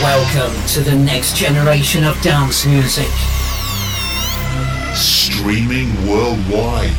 Welcome 0.00 0.54
to 0.68 0.80
the 0.80 0.94
next 0.94 1.36
generation 1.36 2.04
of 2.04 2.20
dance 2.22 2.64
music. 2.64 3.10
Streaming 4.94 5.88
worldwide 6.08 6.92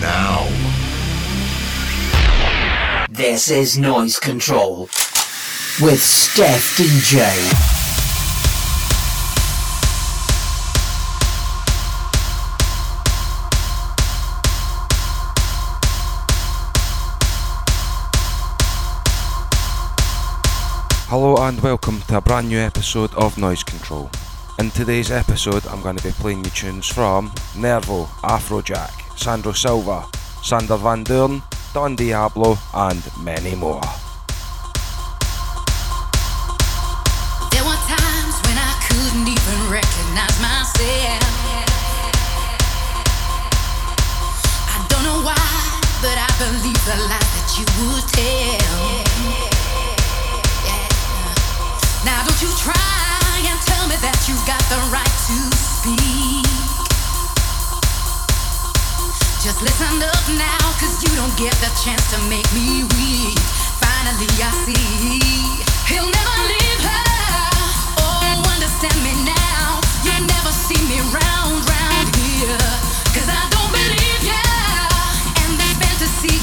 now. 0.00 0.48
This 3.10 3.50
is 3.50 3.76
Noise 3.78 4.18
Control 4.18 4.88
with 5.80 6.02
Steph 6.02 6.78
DJ. 6.78 7.77
Hello 21.10 21.36
and 21.38 21.58
welcome 21.62 22.02
to 22.02 22.18
a 22.18 22.20
brand 22.20 22.50
new 22.50 22.58
episode 22.58 23.14
of 23.14 23.38
Noise 23.38 23.62
Control. 23.62 24.10
In 24.58 24.70
today's 24.70 25.10
episode, 25.10 25.66
I'm 25.66 25.80
going 25.80 25.96
to 25.96 26.04
be 26.04 26.10
playing 26.10 26.44
you 26.44 26.50
tunes 26.50 26.86
from 26.86 27.32
Nervo, 27.56 28.04
Afrojack, 28.20 28.92
Sandro 29.18 29.52
Silva, 29.52 30.04
Sander 30.42 30.76
Van 30.76 31.04
Doorn, 31.04 31.42
Don 31.72 31.96
Diablo, 31.96 32.58
and 32.74 33.00
many 33.24 33.54
more. 33.54 33.80
There 37.56 37.64
were 37.64 37.80
times 37.88 38.36
when 38.44 38.58
I 38.60 38.76
couldn't 38.84 39.28
even 39.32 39.58
recognize 39.72 40.36
myself. 40.44 41.24
I 44.68 44.86
don't 44.90 45.04
know 45.08 45.24
why, 45.24 45.40
but 46.04 46.18
I 46.20 46.28
believe 46.36 46.84
the 46.84 47.00
that 47.08 47.48
you 47.56 47.64
would 47.94 48.06
tell. 48.12 48.57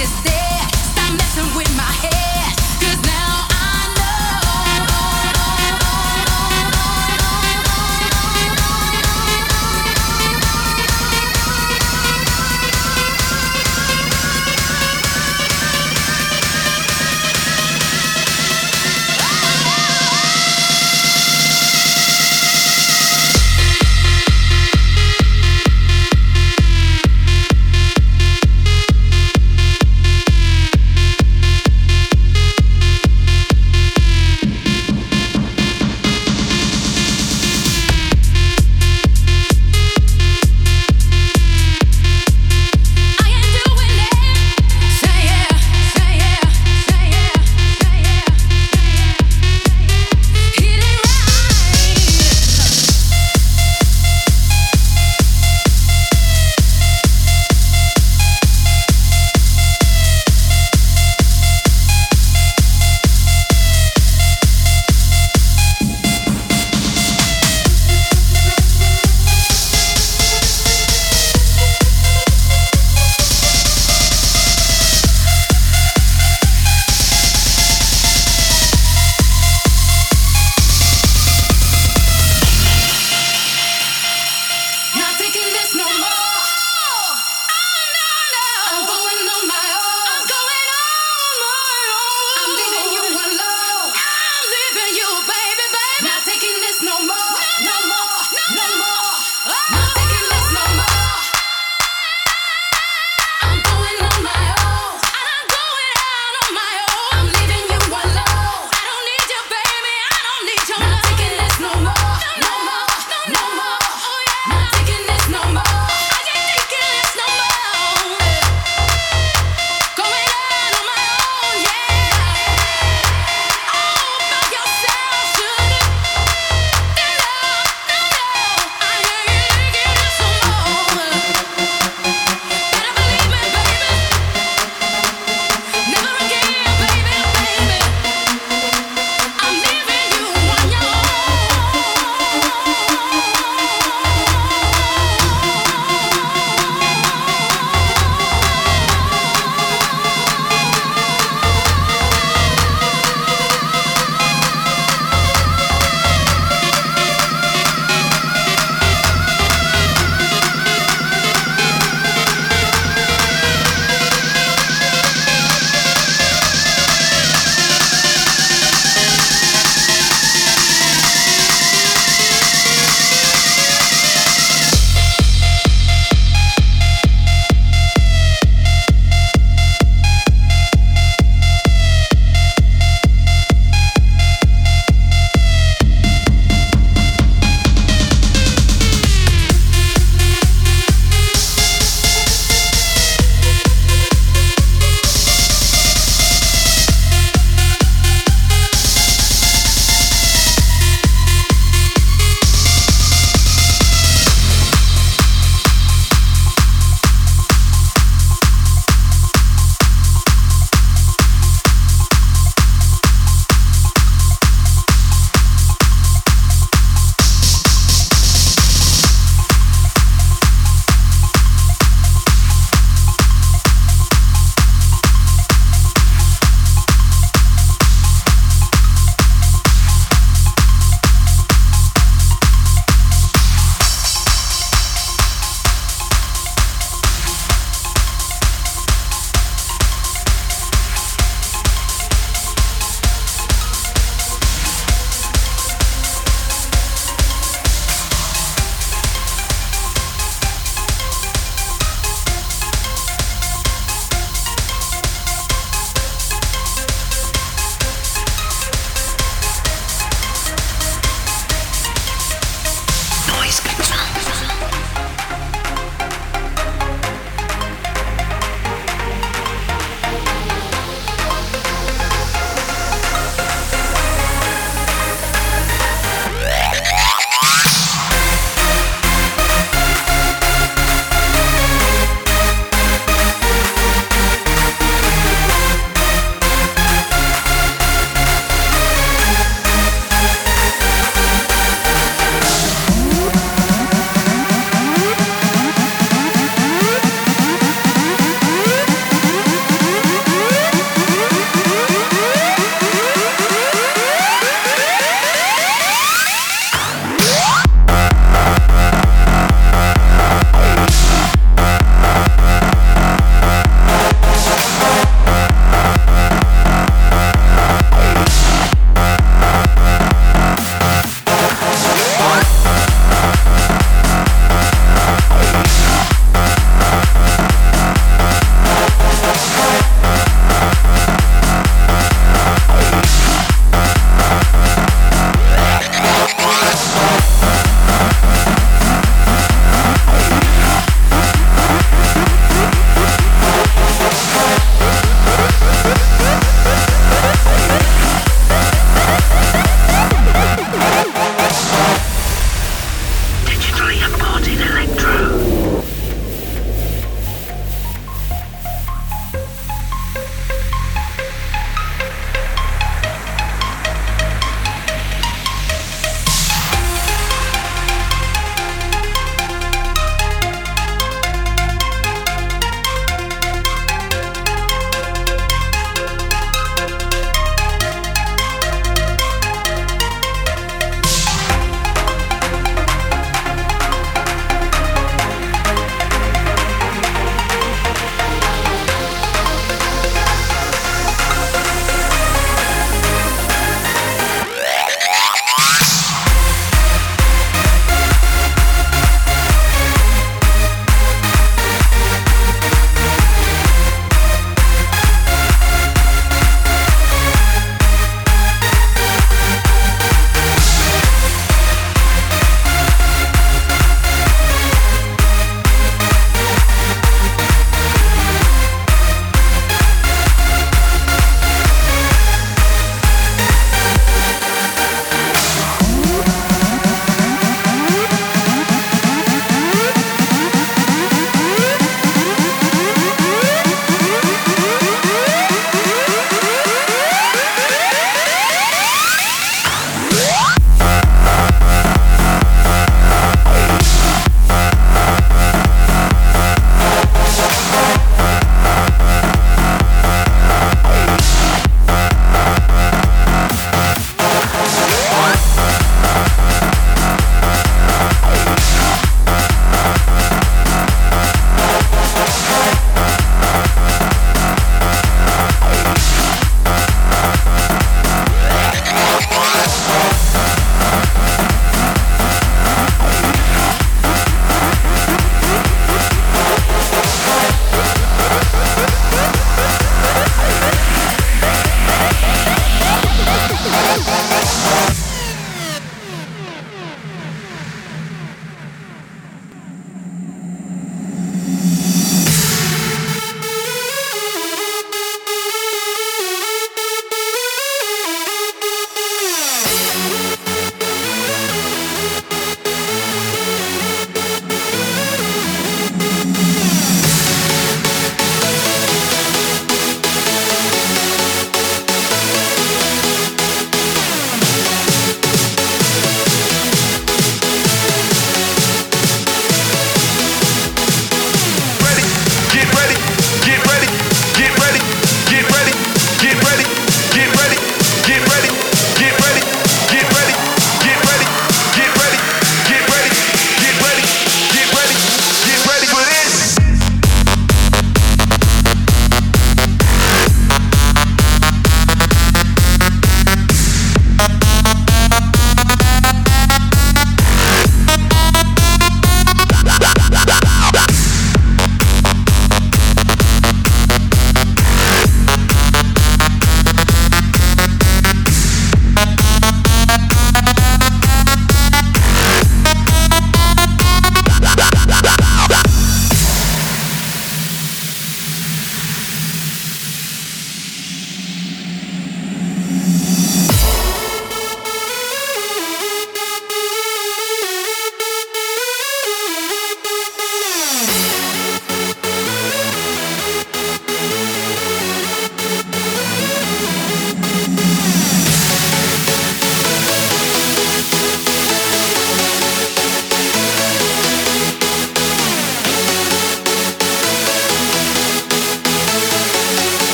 Is 0.00 0.22
there. 0.22 0.62
Stop 0.72 1.12
messing 1.18 1.54
with 1.54 1.76
my 1.76 1.82
head. 1.82 2.59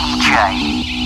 DJ. 0.00 0.99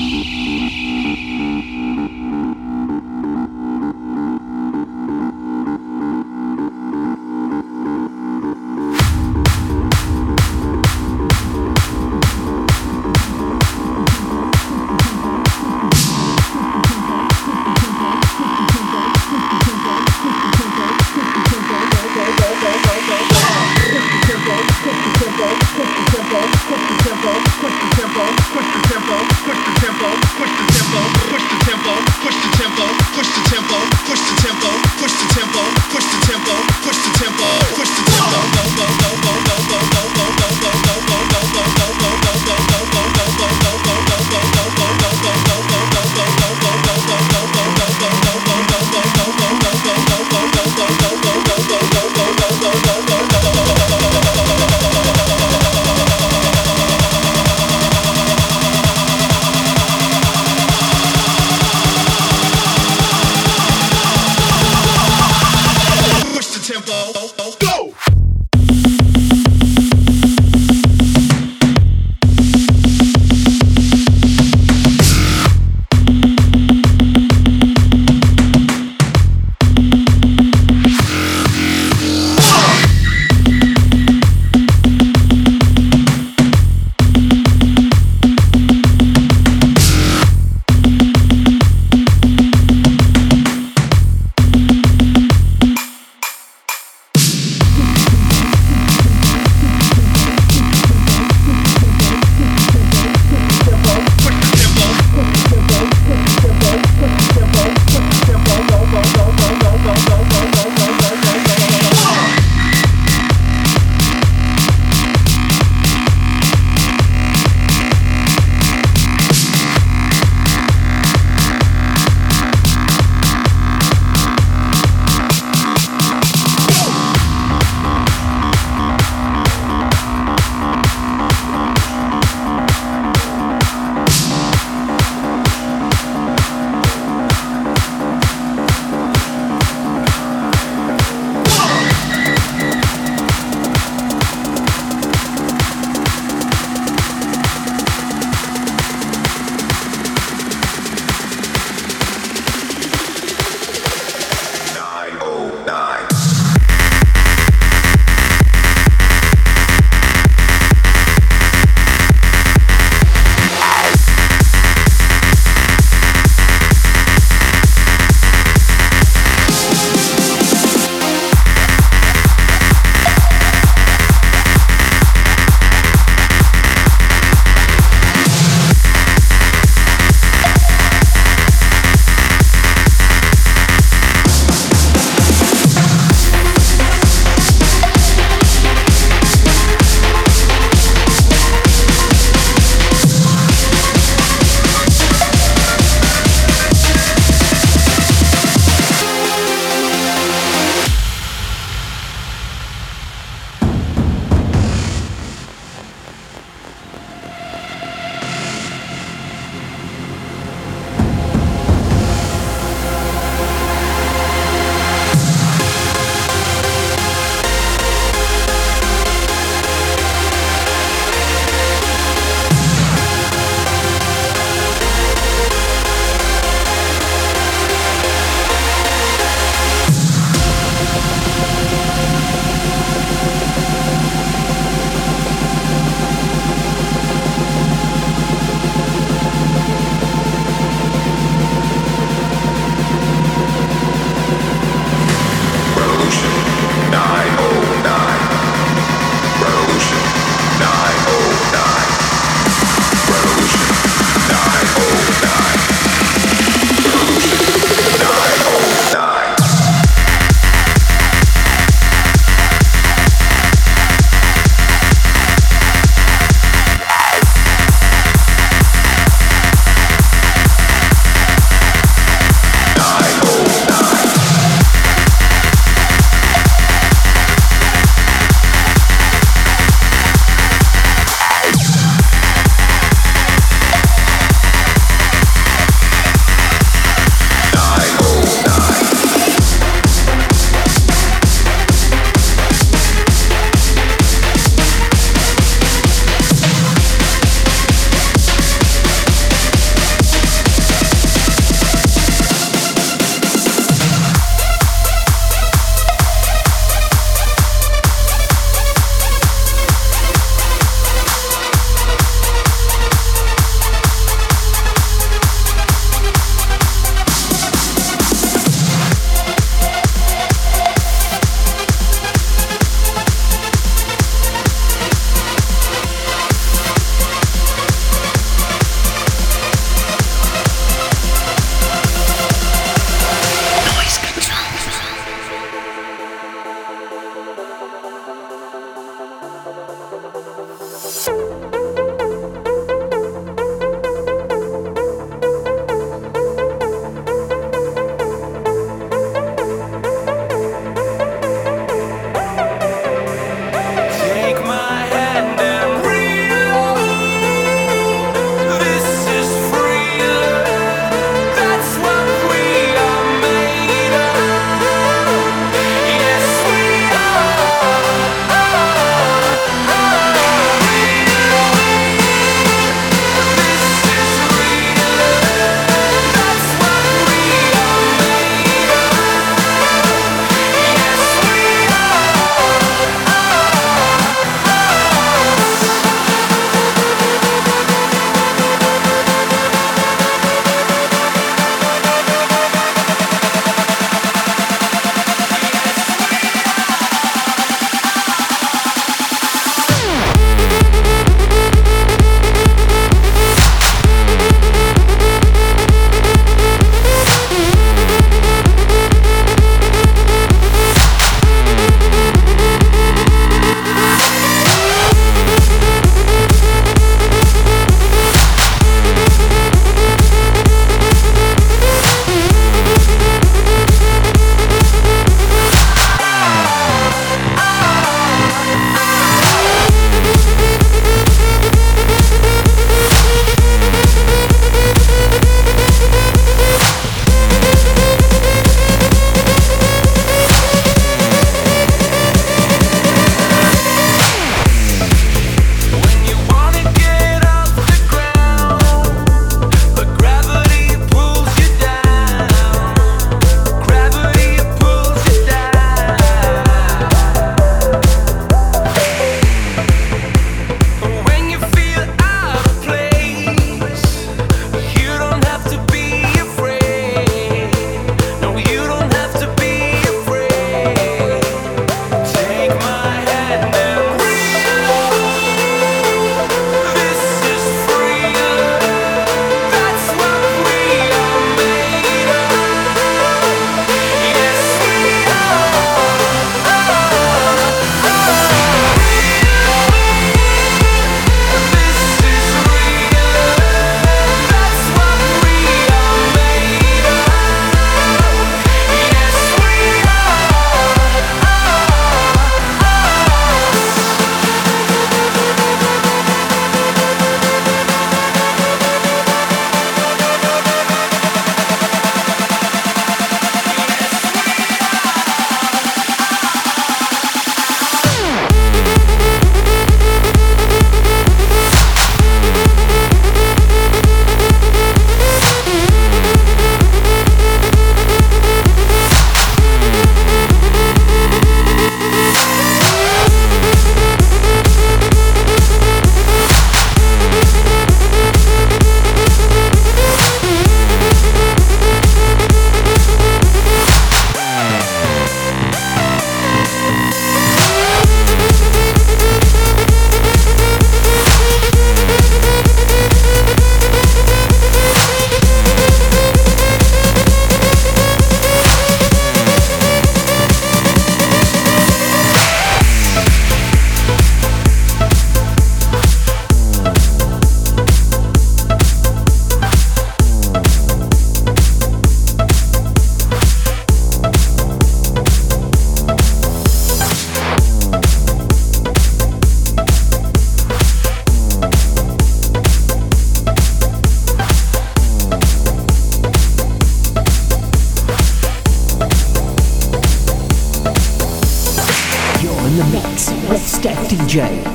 DJ. 594.15 594.54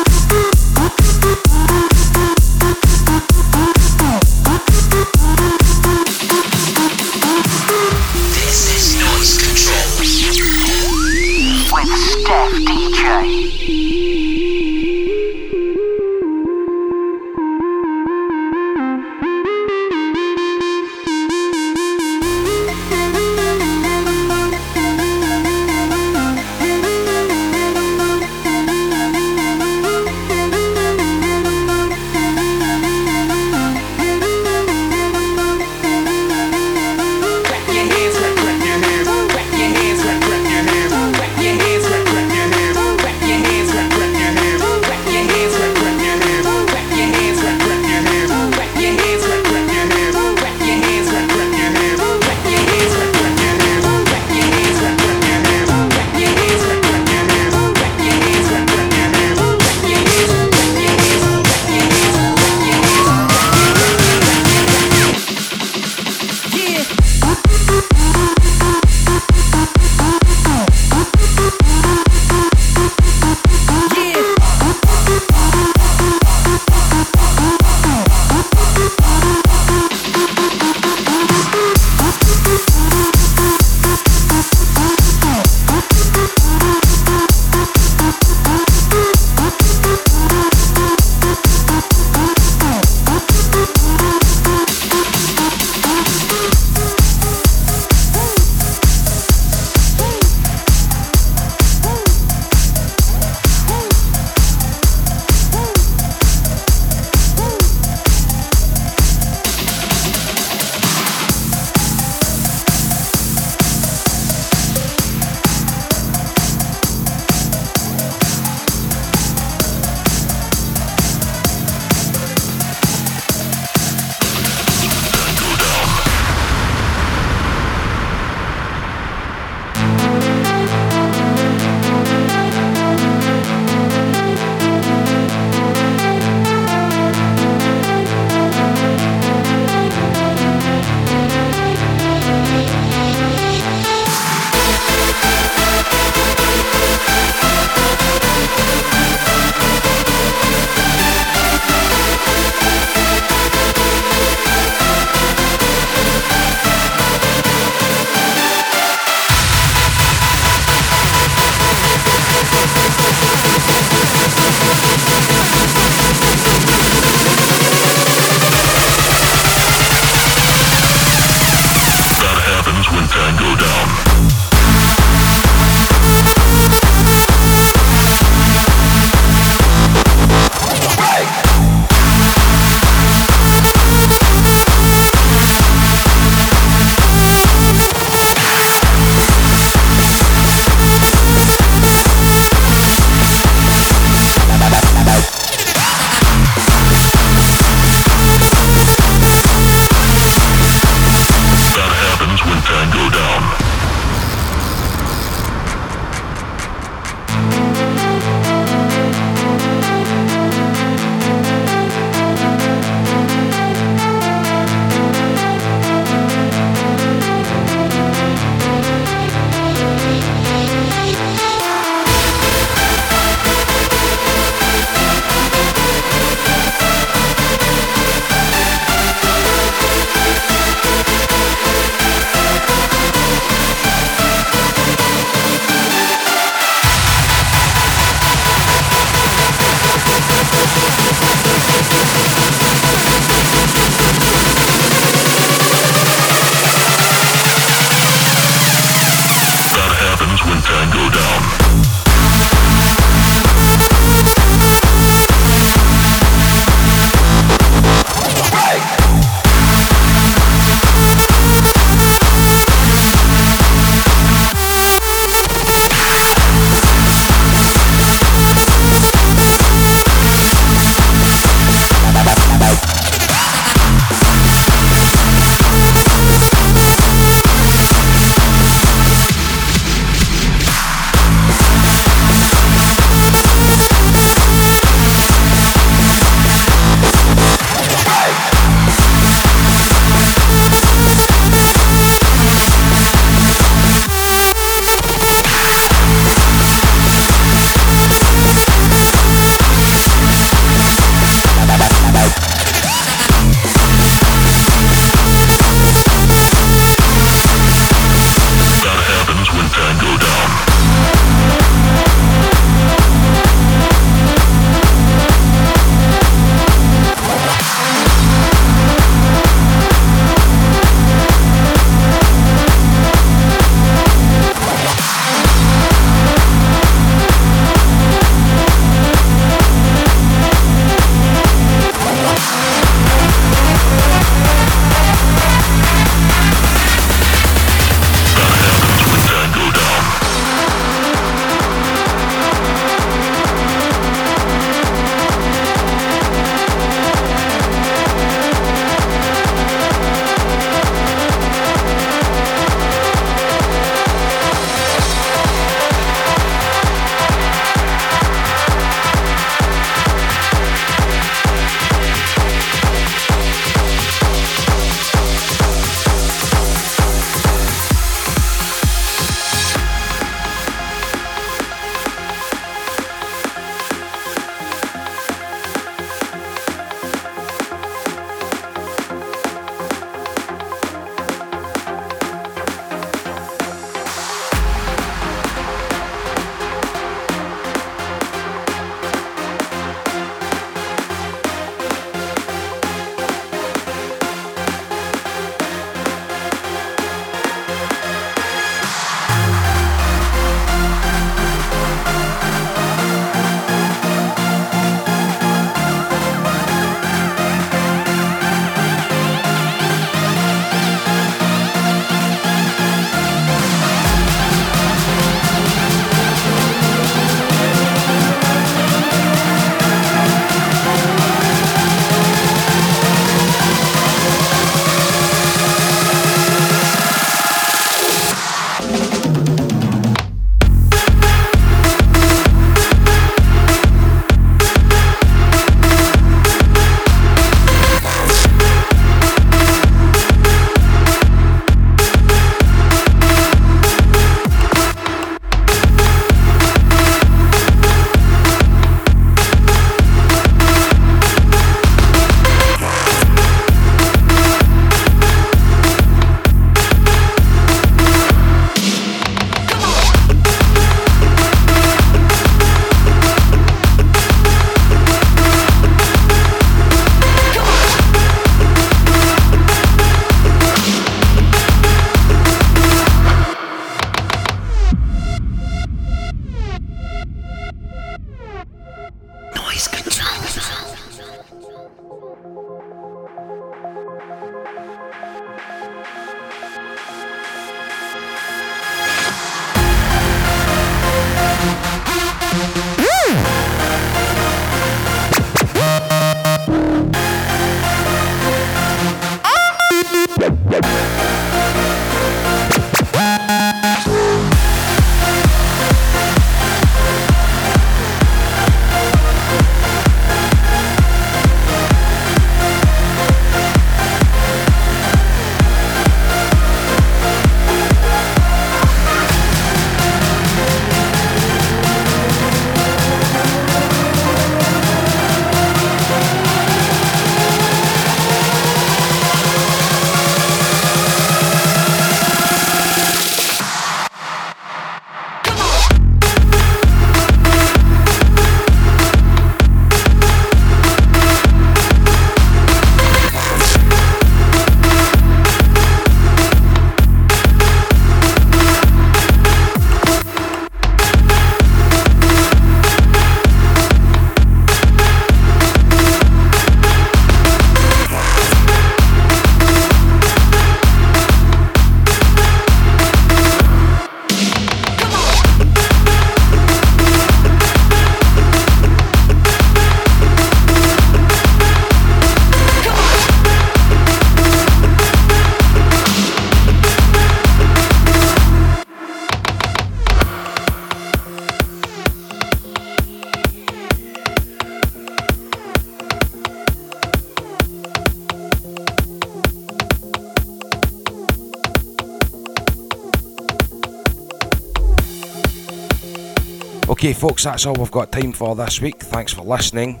Folks, 597.16 597.44
that's 597.44 597.64
all 597.64 597.74
we've 597.74 597.90
got 597.90 598.12
time 598.12 598.32
for 598.32 598.54
this 598.54 598.80
week. 598.80 599.00
Thanks 599.00 599.32
for 599.32 599.42
listening. 599.42 600.00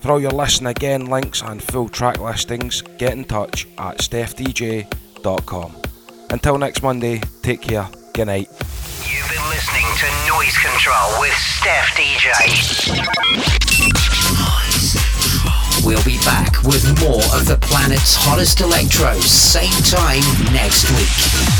For 0.00 0.12
all 0.12 0.20
your 0.20 0.30
listen 0.30 0.66
again 0.66 1.06
links 1.06 1.42
and 1.42 1.62
full 1.62 1.88
track 1.88 2.18
listings, 2.20 2.82
get 2.96 3.12
in 3.12 3.24
touch 3.24 3.66
at 3.76 3.98
stephdj.com. 3.98 5.76
Until 6.30 6.58
next 6.58 6.82
Monday, 6.82 7.20
take 7.42 7.60
care. 7.62 7.88
Good 8.14 8.26
night. 8.26 8.48
You've 9.04 9.28
been 9.28 9.48
listening 9.50 9.84
to 9.98 10.06
Noise 10.28 10.56
Control 10.58 11.20
with 11.20 11.34
Steph 11.34 11.94
DJ. 11.96 13.08
We'll 15.84 16.04
be 16.04 16.18
back 16.18 16.62
with 16.64 16.84
more 17.00 17.22
of 17.38 17.46
the 17.46 17.58
planet's 17.60 18.14
hottest 18.16 18.60
electro, 18.60 19.18
same 19.20 19.70
time 19.84 20.22
next 20.52 20.90
week. 20.90 21.57